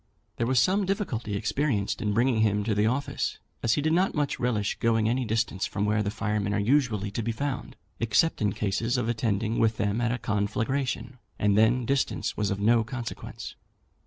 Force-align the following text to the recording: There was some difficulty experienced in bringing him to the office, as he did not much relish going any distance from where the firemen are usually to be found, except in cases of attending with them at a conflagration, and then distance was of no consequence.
There 0.37 0.47
was 0.47 0.59
some 0.59 0.87
difficulty 0.87 1.35
experienced 1.35 2.01
in 2.01 2.11
bringing 2.15 2.39
him 2.41 2.63
to 2.63 2.73
the 2.73 2.87
office, 2.87 3.37
as 3.61 3.73
he 3.73 3.83
did 3.83 3.93
not 3.93 4.15
much 4.15 4.39
relish 4.39 4.79
going 4.79 5.07
any 5.07 5.25
distance 5.25 5.67
from 5.67 5.85
where 5.85 6.01
the 6.01 6.09
firemen 6.09 6.55
are 6.55 6.59
usually 6.59 7.11
to 7.11 7.21
be 7.21 7.31
found, 7.31 7.75
except 7.99 8.41
in 8.41 8.51
cases 8.53 8.97
of 8.97 9.07
attending 9.07 9.59
with 9.59 9.77
them 9.77 10.01
at 10.01 10.11
a 10.11 10.17
conflagration, 10.17 11.19
and 11.37 11.55
then 11.55 11.85
distance 11.85 12.35
was 12.35 12.49
of 12.49 12.59
no 12.59 12.83
consequence. 12.83 13.53